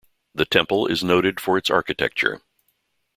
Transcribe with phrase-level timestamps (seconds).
[0.33, 2.41] The temple is noted for its architecture.